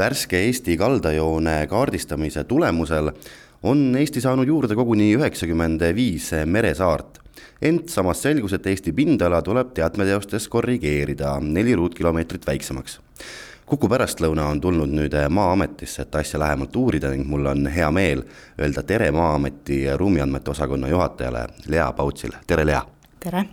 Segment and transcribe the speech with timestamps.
[0.00, 3.10] värske Eesti kaldajoone kaardistamise tulemusel
[3.62, 7.18] on Eesti saanud juurde koguni üheksakümmend viis meresaart.
[7.62, 13.00] ent samas selgus, et Eesti pindala tuleb teatmeteostes korrigeerida neli ruutkilomeetrit väiksemaks.
[13.66, 18.22] kuku pärastlõuna on tulnud nüüd Maa-ametisse, et asja lähemalt uurida ning mul on hea meel
[18.60, 22.82] öelda tere Maa-ameti ruumiandmete osakonna juhatajale Lea Pautsile, tere Lea!
[23.20, 23.44] tere!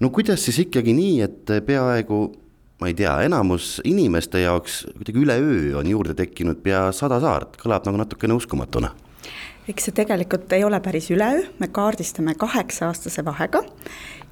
[0.00, 2.49] no kuidas siis ikkagi nii, et peaaegu
[2.80, 7.86] ma ei tea, enamus inimeste jaoks kuidagi üleöö on juurde tekkinud pea sada saart, kõlab
[7.86, 8.94] nagu natukene uskumatuna.
[9.68, 13.62] Eks see tegelikult ei ole päris üleöö, me kaardistame kaheksa-aastase vahega.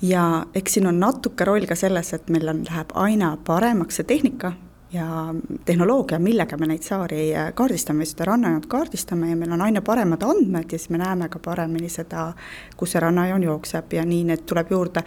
[0.02, 4.08] Ja eks siin on natuke roll ka selles, et meil on, läheb aina paremaks see
[4.08, 4.55] tehnika
[4.92, 5.34] ja
[5.69, 10.72] tehnoloogia, millega me neid saari kaardistame, seda rannajoont kaardistame ja meil on aina paremad andmed
[10.72, 12.30] ja siis me näeme ka paremini seda,
[12.77, 15.05] kus see rannajoon jookseb ja nii need tuleb juurde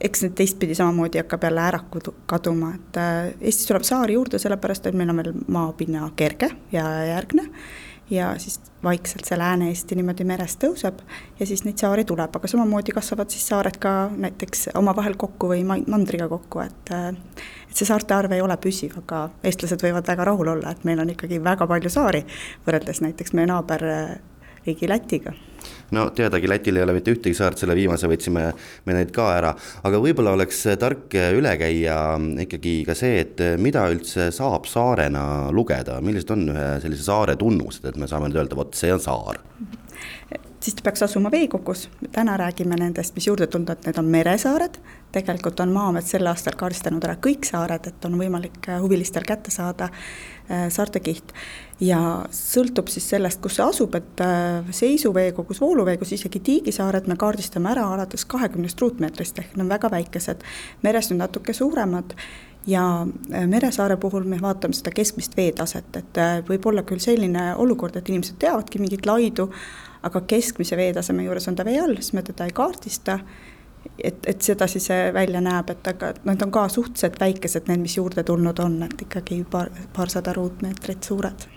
[0.00, 1.80] eks nüüd teistpidi samamoodi hakkab jälle ära
[2.30, 6.86] kaduma, et äh, Eestis tuleb saari juurde, sellepärast et meil on veel maapinna kerge ja
[7.08, 7.48] järgne
[8.10, 11.00] ja siis vaikselt see Lääne-Eesti niimoodi merest tõuseb
[11.40, 15.64] ja siis neid saari tuleb, aga samamoodi kasvavad siis saared ka näiteks omavahel kokku või
[15.66, 17.10] mandriga kokku, et äh,
[17.68, 21.02] et see saarte arv ei ole püsiv, aga eestlased võivad väga rahul olla, et meil
[21.02, 22.24] on ikkagi väga palju saari,
[22.66, 25.34] võrreldes näiteks meie naaberriigi Lätiga
[25.96, 28.48] no teadagi, Lätil ei ole mitte ühtegi saart, selle viimase võtsime
[28.84, 29.54] me need ka ära,
[29.88, 31.98] aga võib-olla oleks tark üle käia
[32.44, 37.88] ikkagi ka see, et mida üldse saab saarena lugeda, millised on ühe sellise saare tunnused,
[37.88, 39.40] et me saame nüüd öelda, vot see on saar
[40.60, 44.78] siis ta peaks asuma veekogus, täna räägime nendest, mis juurde tulnud, et need on meresaared,
[45.14, 49.88] tegelikult on Maa-amet sel aastal kaardistanud ära kõik saared, et on võimalik huvilistel kätte saada
[49.90, 51.32] äh, saartekiht.
[51.80, 52.00] Ja
[52.34, 57.86] sõltub siis sellest, kus see asub, et äh, seisuveekogus, vooluveekogus, isegi tiigisaared me kaardistame ära
[57.94, 60.44] alates kahekümnest ruutmeetrist, ehk need on väga väikesed,
[60.82, 62.16] meres nüüd natuke suuremad
[62.68, 67.52] ja äh, Meresaare puhul me vaatame seda keskmist veetaset, et äh, võib olla küll selline
[67.56, 69.48] olukord, et inimesed teavadki mingit laidu,
[70.02, 73.18] aga keskmise veetaseme juures on ta vee all, siis me teda ei kaardista
[74.04, 77.96] et, et sedasi see välja näeb, et aga nad on ka suhteliselt väikesed, need, mis
[77.98, 81.48] juurde tulnud on, et ikkagi paar, paarsada ruutmeetrit suured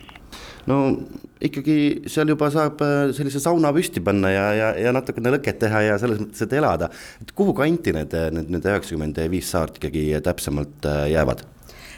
[0.69, 0.77] no
[1.41, 1.75] ikkagi
[2.11, 5.97] seal juba saab äh, sellise sauna püsti panna ja, ja, ja natukene lõket teha ja
[6.01, 6.91] selles mõttes, et elada.
[7.23, 11.43] et kuhu kanti need, need, need üheksakümmend viis saart ikkagi täpsemalt äh, jäävad?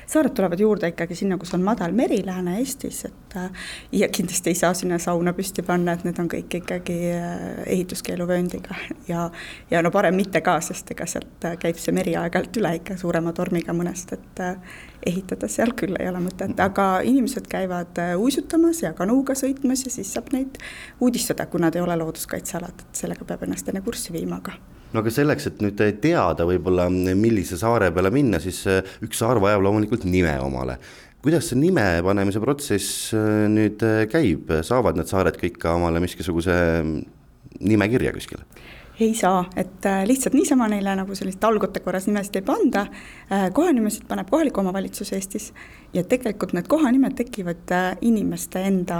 [0.08, 4.58] Saared tulevad juurde ikkagi sinna, kus on madal meri Lääne-Eestis, et äh, ja kindlasti ei
[4.58, 8.75] saa sinna sauna püsti panna, et need on kõik ikkagi äh, ehituskeeluvööndiga.
[9.08, 9.30] Ja
[9.72, 12.97] ja no parem mitte ka, sest ega sealt äh, käib see meri aeg-ajalt üle ikka
[12.97, 14.44] suurema tormiga mõnest, et
[15.06, 20.13] ehitada seal küll ei ole mõtet, aga inimesed käivad uisutamas ja kanuga sõitmas ja siis
[20.16, 20.62] saab neid
[21.03, 24.56] uudistada, kui nad ei ole looduskaitsealad, et sellega peab ennast enne kurssi viima ka
[24.94, 26.88] no aga selleks, et nüüd teada võib-olla,
[27.18, 30.78] millise saare peale minna, siis äh, üks saar vajab loomulikult nime omale.
[31.24, 36.04] kuidas see nime panemise protsess äh, nüüd äh, käib, saavad need saared kõik ka omale
[36.04, 37.04] mingisuguse mm,
[37.64, 38.46] nimekirja kuskile?
[39.02, 42.86] ei saa, et lihtsalt niisama neile nagu sellist talgute korras nimesid ei panda.
[43.58, 45.50] kohanimesid paneb kohalik omavalitsus Eestis
[45.98, 47.74] ja tegelikult need kohanimed tekivad
[48.06, 49.00] inimeste enda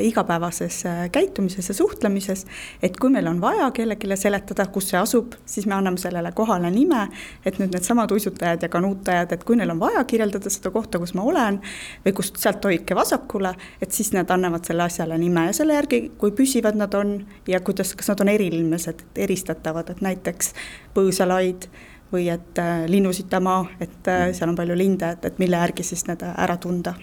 [0.00, 2.46] igapäevases äh, käitumises ja suhtlemises,
[2.82, 6.70] et kui meil on vaja kellelegi seletada, kus see asub, siis me anname sellele kohale
[6.70, 7.08] nime,
[7.46, 11.14] et nüüd needsamad uisutajad ja kanuutajad, et kui neil on vaja kirjeldada seda kohta, kus
[11.18, 11.60] ma olen,
[12.06, 16.02] või kust sealt hoidke vasakule, et siis nad annavad selle asjale nime ja selle järgi,
[16.18, 17.16] kui püsivad nad on
[17.48, 20.54] ja kuidas, kas nad on eriilmesed, eristatavad, et näiteks
[20.94, 21.66] põõsalaid
[22.12, 26.06] või et äh, linnusitamaa, et äh, seal on palju linde, et, et mille järgi siis
[26.06, 26.94] need ära tunda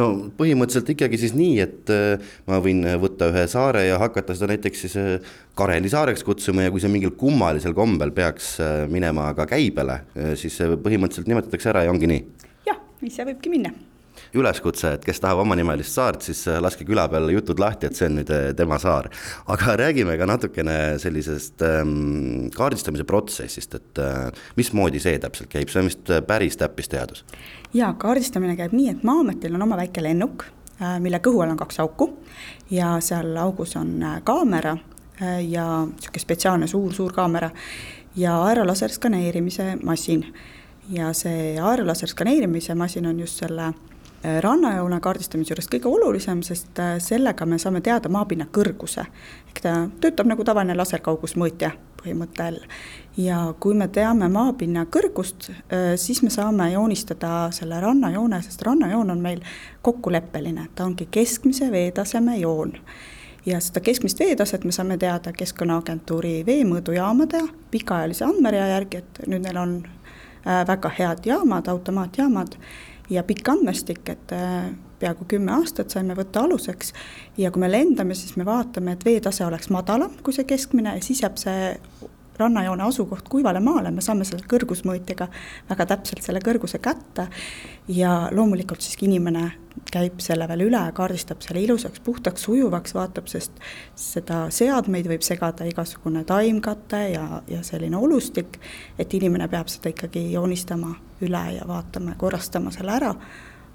[0.00, 4.52] no põhimõtteliselt ikkagi siis nii, et äh, ma võin võtta ühe saare ja hakata seda
[4.54, 9.30] näiteks siis äh, Kareli saareks kutsuma ja kui see mingil kummalisel kombel peaks äh, minema
[9.38, 10.00] ka käibele,
[10.40, 12.22] siis põhimõtteliselt nimetatakse ära ja ongi nii?
[12.70, 13.74] jah, nii see võibki minna
[14.38, 18.08] üleskutse, et kes tahab omanimelist saart, siis äh, laske küla peal jutud lahti, et see
[18.10, 19.10] on nüüd äh, tema saar.
[19.50, 25.82] aga räägime ka natukene sellisest ähm, kaardistamise protsessist, et äh, mismoodi see täpselt käib, see
[25.82, 27.24] on vist päris täppisteadus?
[27.74, 30.46] jaa, kaardistamine käib nii, et Maa-ametil on oma väike lennuk,
[31.00, 32.08] mille kõhu all on kaks auku
[32.74, 33.92] ja seal augus on
[34.26, 34.74] kaamera
[35.22, 37.50] ja niisugune spetsiaalne suur-suur kaamera
[38.18, 40.24] ja aerolaser skaneerimise masin
[40.90, 43.93] ja see aerolaser skaneerimise masin on just selle Äh,
[44.40, 49.06] rannajoone kaardistamise juures kõige olulisem, sest äh, sellega me saame teada maapinna kõrguse.
[49.48, 52.60] ehk ta töötab nagu tavaline laserkaugusmõõtja põhimõttel.
[53.16, 59.10] ja kui me teame maapinna kõrgust, äh, siis me saame joonistada selle rannajoone, sest rannajoon
[59.10, 59.40] on meil
[59.82, 62.72] kokkuleppeline, ta ongi keskmise veetaseme joon
[63.46, 69.56] ja seda keskmist veetaset me saame teada Keskkonnaagentuuri veemõõdujaamade pikaajalise andmerea järgi, et nüüd neil
[69.56, 69.76] on
[70.44, 72.56] väga head jaamad, automaatjaamad
[73.14, 76.92] ja pikk andmestik, et äh, peaaegu kümme aastat saime võtta aluseks.
[77.40, 81.22] Ja kui me lendame, siis me vaatame, et veetase oleks madalam kui see keskmine siis
[81.24, 81.74] jääb see
[82.38, 85.28] rannajoone asukoht kuivale maale, me saame selle kõrgusmõõtjaga
[85.70, 87.28] väga täpselt selle kõrguse kätte
[87.88, 89.50] ja loomulikult siis inimene
[89.90, 93.58] käib selle veel üle, kaardistab selle ilusaks, puhtaks, sujuvaks, vaatab, sest
[93.98, 98.60] seda seadmeid võib segada igasugune taimkate ja, ja selline olustik,
[98.98, 100.94] et inimene peab seda ikkagi joonistama
[101.26, 103.12] üle ja vaatama ja korrastama selle ära,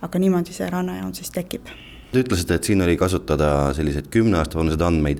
[0.02, 1.68] aga niimoodi see rannajoon siis tekib.
[2.10, 5.20] Te ütlesite, et siin oli kasutada selliseid kümne aasta vanuseid andmeid,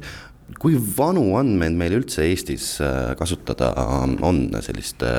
[0.60, 3.72] kui vanu andmeid meil üldse Eestis äh, kasutada
[4.26, 5.12] on selliste,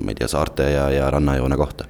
[0.00, 1.88] ma ei tea, saarte ja, ja rannajoone kohta?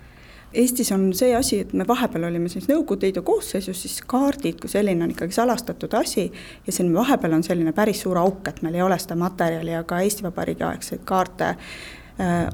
[0.57, 4.71] Eestis on see asi, et me vahepeal olime siis Nõukogude Liidu koosseisus, siis kaardid kui
[4.73, 8.79] selline on ikkagi salastatud asi ja siin vahepeal on selline päris suur auk, et meil
[8.79, 11.53] ei ole seda materjali, aga Eesti Vabariigi aegseid kaarte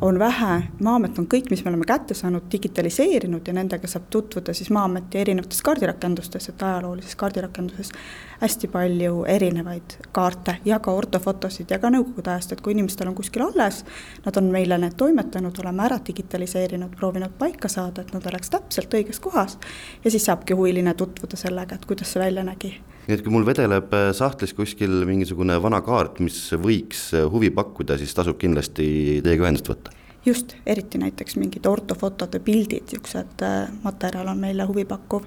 [0.01, 4.55] on vähe, Maa-amet on kõik, mis me oleme kätte saanud, digitaliseerinud ja nendega saab tutvuda
[4.55, 7.93] siis Maa-ameti erinevates kaardirakendustes, et ajaloolises kaardirakenduses
[8.41, 13.15] hästi palju erinevaid kaarte ja ka ortofotosid ja ka nõukogude ajast, et kui inimestel on
[13.15, 13.85] kuskil alles,
[14.27, 18.99] nad on meile need toimetanud, oleme ära digitaliseerinud, proovinud paika saada, et nad oleks täpselt
[18.99, 19.59] õiges kohas
[20.05, 22.75] ja siis saabki huviline tutvuda sellega, et kuidas see välja nägi
[23.07, 27.51] nii et kui mul vedeleb äh, sahtlis kuskil mingisugune vana kaart, mis võiks äh, huvi
[27.55, 29.95] pakkuda, siis tasub kindlasti teiega ühendust võtta?
[30.23, 35.27] just, eriti näiteks mingid ortofotod või pildid, niisugused äh, materjal on meile huvipakkuv,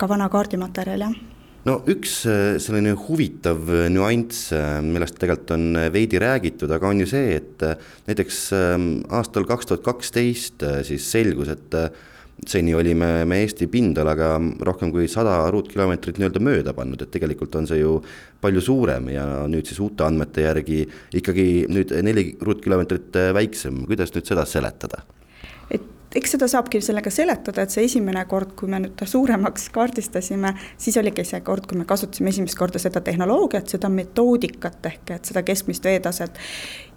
[0.00, 1.20] ka vana kaardimaterjal, jah
[1.68, 4.48] no üks selline huvitav nüanss,
[4.82, 7.64] millest tegelikult on veidi räägitud, aga on ju see, et
[8.08, 8.38] näiteks
[9.12, 11.76] aastal kaks tuhat kaksteist siis selgus, et
[12.46, 14.34] seni olime me Eesti pindalaga
[14.66, 17.98] rohkem kui sada ruutkilomeetrit nii-öelda mööda pannud, et tegelikult on see ju
[18.40, 20.82] palju suurem ja nüüd siis uute andmete järgi
[21.20, 25.04] ikkagi nüüd neli ruutkilomeetrit väiksem, kuidas nüüd seda seletada?
[25.70, 29.68] et eks seda saabki sellega seletada, et see esimene kord, kui me nüüd ta suuremaks
[29.74, 30.50] kaardistasime,
[30.80, 35.30] siis oligi see kord, kui me kasutasime esimest korda seda tehnoloogiat, seda metoodikat ehk et
[35.30, 36.42] seda keskmist veetaset.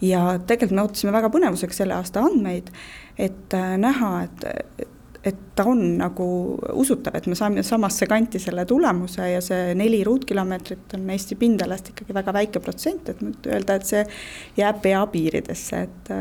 [0.02, 2.74] ja tegelikult me ootasime väga põnevusega selle aasta andmeid,
[3.22, 4.90] et äh, näha, et
[5.24, 6.26] et ta on nagu
[6.74, 11.94] usutav, et me saame samasse kanti selle tulemuse ja see neli ruutkilomeetrit on Eesti pindalast
[11.94, 14.04] ikkagi väga väike protsent, et nüüd öelda, et see
[14.60, 16.14] jääb pea piiridesse, et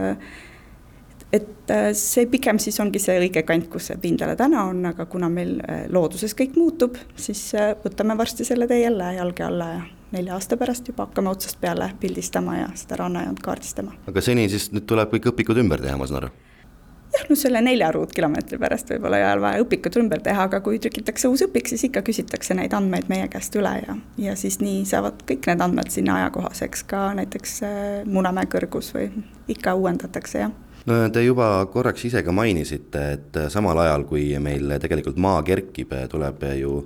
[1.33, 5.31] et see pigem siis ongi see õige kant, kus see pindala täna on, aga kuna
[5.33, 5.57] meil
[5.89, 7.41] looduses kõik muutub, siis
[7.85, 9.83] võtame varsti selle tee jälle jalge alla ja
[10.13, 13.97] nelja aasta pärast juba hakkame otsast peale pildistama ja seda rannajoont kaardistama.
[14.07, 16.33] aga seni siis nüüd tuleb kõik õpikud ümber teha, ma saan aru?
[17.31, 21.31] No selle nelja ruutkilomeetri pärast võib-olla ei ole vaja õpikud ümber teha, aga kui trükitakse
[21.31, 23.97] uus õpik, siis ikka küsitakse neid andmeid meie käest üle ja,
[24.27, 27.79] ja siis nii saavad kõik need andmed sinna ajakohaseks ka näiteks äh,
[28.09, 29.09] Munamäe kõrgus või
[29.53, 30.53] ikka uuendatakse, jah.
[30.87, 35.95] No te juba korraks ise ka mainisite, et samal ajal, kui meil tegelikult maa kerkib,
[36.11, 36.81] tuleb ju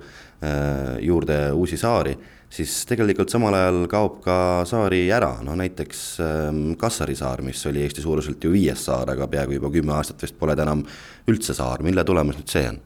[1.00, 2.12] juurde uusi saari
[2.50, 4.36] siis tegelikult samal ajal kaob ka
[4.68, 9.28] saari ära, no näiteks ähm, Kassari saar, mis oli Eesti suuruselt ju viies saar, aga
[9.30, 10.84] peaaegu juba kümme aastat vist pole ta enam
[11.30, 12.80] üldse saar, mille tulemus nüüd see on?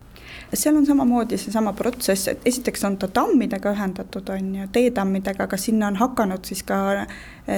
[0.55, 5.59] Seal on samamoodi seesama protsess, et esiteks on ta tammidega ühendatud, on ju, teetammidega, aga
[5.61, 7.07] sinna on hakanud siis ka äh,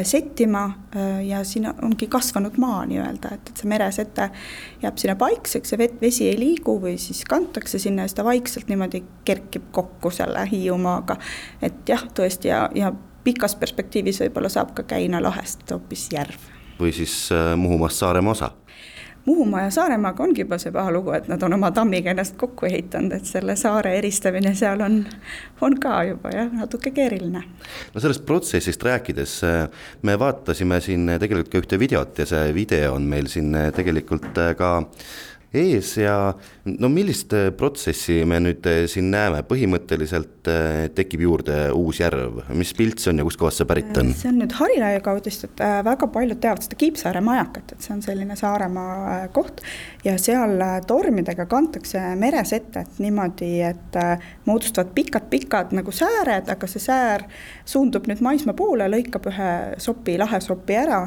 [0.08, 0.64] settima
[0.96, 4.28] äh, ja siin ongi kasvanud maa nii-öelda, et, et see meresete
[4.82, 8.26] jääb sinna paikseks ja vett, vesi ei liigu või siis kantakse sinna ja siis ta
[8.26, 11.16] vaikselt niimoodi kerkib kokku selle Hiiumaaga.
[11.62, 12.92] et jah, tõesti ja, ja
[13.24, 16.50] pikas perspektiivis võib-olla saab ka Käina lahest hoopis järv.
[16.80, 18.50] või siis äh, Muhumaast Saaremaa osa
[19.24, 22.66] Muhumaa ja Saaremaaga ongi juba see paha lugu, et nad on oma tammiga ennast kokku
[22.66, 24.96] ehitanud, et selle saare eristamine seal on,
[25.62, 27.44] on ka juba jah, natuke keeruline.
[27.94, 29.36] no sellest protsessist rääkides,
[30.02, 34.72] me vaatasime siin tegelikult ka ühte videot ja see video on meil siin tegelikult ka
[35.52, 36.14] ees ja
[36.64, 42.40] no millist äh, protsessi me nüüd äh, siin näeme, põhimõtteliselt äh, tekib juurde uus järv,
[42.56, 44.14] mis pilt see on ja kustkohast see pärit on?
[44.16, 48.02] see on nüüd Harilaia kaudist, et väga paljud teavad seda Kiipsaare majakat, et see on
[48.04, 49.60] selline Saaremaa koht.
[50.04, 50.56] Ja seal
[50.88, 53.98] tormidega kantakse meres ette, et niimoodi, et
[54.48, 57.26] moodustavad pikad-pikad nagu sääred, aga see säär
[57.68, 61.04] suundub nüüd maismaa poole, lõikab ühe sopi, lahesopi ära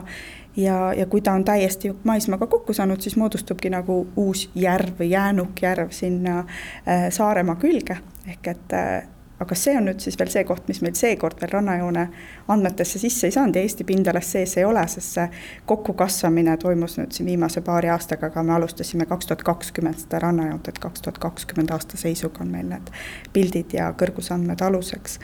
[0.58, 5.10] ja, ja kui ta on täiesti maismaaga kokku saanud, siis moodustubki nagu uus järv või
[5.12, 7.98] jäänukjärv sinna äh, Saaremaa külge,
[8.28, 9.04] ehk et äh,
[9.40, 12.06] aga see on nüüd siis veel see koht, mis meil seekord veel rannajoone
[12.52, 15.26] andmetesse sisse ei saanud ja Eesti pindalas sees ei ole, sest see
[15.68, 20.72] kokkukasvamine toimus nüüd siin viimase paari aastaga, aga me alustasime kaks tuhat kakskümmend seda rannajoont,
[20.72, 22.92] et kaks tuhat kakskümmend aasta seisuga on meil need
[23.36, 25.20] pildid ja kõrgusandmed aluseks.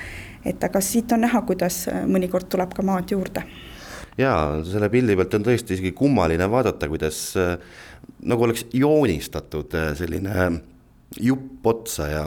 [0.45, 3.45] et aga siit on näha, kuidas mõnikord tuleb ka maad juurde
[4.19, 7.55] jaa, selle pildi pealt on tõesti isegi kummaline vaadata, kuidas äh,
[8.27, 10.51] nagu oleks joonistatud äh, selline
[11.19, 12.21] jupp otsa ja,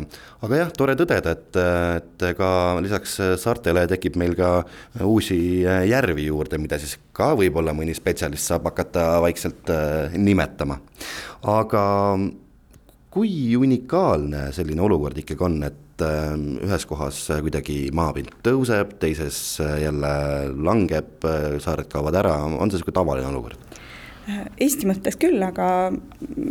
[0.45, 1.57] aga jah, tore tõdeda, et,
[1.97, 2.49] et ka
[2.85, 4.59] lisaks saartele tekib meil ka
[5.07, 10.81] uusi järvi juurde, mida siis ka võib-olla mõni spetsialist saab hakata vaikselt äh, nimetama.
[11.49, 11.85] aga
[13.15, 16.35] kui unikaalne selline olukord ikkagi on, et äh,
[16.67, 20.15] ühes kohas kuidagi maapind tõuseb, teises jälle
[20.59, 21.23] langeb,
[21.63, 23.83] saared kaovad ära, on see niisugune tavaline olukord?
[24.61, 25.93] Eesti mõttes küll, aga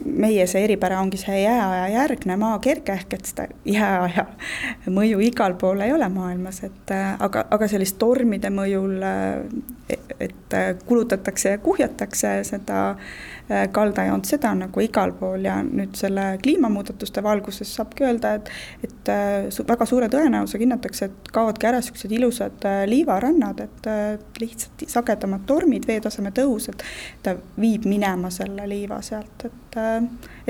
[0.05, 4.27] meie see eripära ongi see jääaja järgne maakerge ehk et seda jääaja
[4.97, 8.99] mõju igal pool ei ole maailmas, et aga, aga sellist tormide mõjul,
[10.21, 12.83] et kulutatakse ja kuhjatakse seda
[13.73, 18.51] kaldajoont, seda nagu igal pool ja nüüd selle kliimamuudatuste valguses saabki öelda, et
[18.83, 19.09] et
[19.67, 26.31] väga suure tõenäosusega hinnatakse, et kaovadki ära niisugused ilusad liivarannad, et lihtsalt sagedamad tormid, veetaseme
[26.35, 26.85] tõus, et
[27.25, 29.77] ta viib minema selle liiva sealt, et,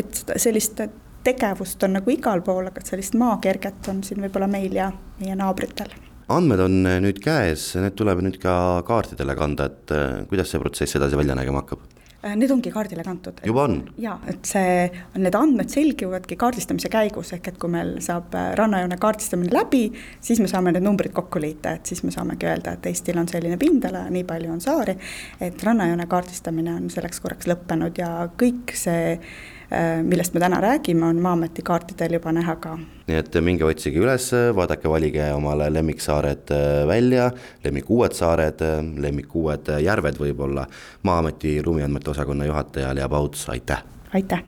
[0.01, 0.81] et sellist
[1.23, 4.89] tegevust on nagu igal pool, aga sellist maakerget on siin võib-olla meil ja
[5.21, 5.93] meie naabritel
[6.33, 8.55] andmed on nüüd käes, need tuleb nüüd ka
[8.87, 9.91] kaartidele kanda, et
[10.29, 11.83] kuidas see protsess edasi välja nägema hakkab?
[12.23, 13.41] Äh, need ongi kaardile kantud.
[13.43, 13.81] juba on?
[13.99, 14.85] jaa, et see,
[15.19, 19.89] need andmed selguvadki kaardistamise käigus, ehk et kui meil saab äh, rannajoone kaardistamine läbi,
[20.23, 23.27] siis me saame need numbrid kokku liita, et siis me saamegi öelda, et Eestil on
[23.27, 24.95] selline pindala, nii palju on saari,
[25.43, 29.17] et rannajoone kaardistamine on selleks korraks lõppenud ja kõik see
[30.03, 32.77] millest me täna räägime, on Maa-ameti kaartidel juba näha ka.
[33.07, 37.31] nii et minge otsige üles, vaadake, valige omale lemmiksaared äh, välja,
[37.63, 40.65] lemmikuued saared, äh, lemmikuued järved võib-olla.
[41.03, 43.83] maa-ameti ruumiandmete osakonna juhataja Lea Pauts, aitäh!
[44.13, 44.41] aitäh!